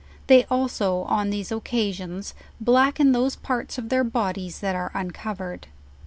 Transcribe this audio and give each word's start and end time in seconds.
They 0.25 0.45
also 0.45 1.03
on 1.03 1.29
these 1.29 1.51
occasions 1.51 2.33
blacken 2.59 3.11
those 3.11 3.35
parts 3.35 3.77
of 3.77 3.89
their 3.89 4.03
bodies 4.03 4.59
th&t 4.61 4.75
are 4.75 4.89
uncovered. 4.95 5.67